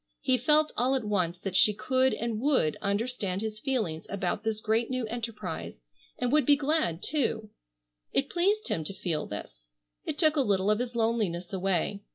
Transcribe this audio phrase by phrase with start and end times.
[0.21, 4.59] He felt all at once that she could and would understand his feelings about this
[4.59, 5.79] great new enterprise,
[6.17, 7.51] and would be glad too.
[8.11, 9.67] It pleased him to feel this.
[10.03, 12.01] It took a little of his loneliness away.